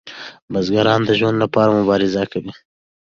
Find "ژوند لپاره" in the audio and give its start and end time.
1.19-1.75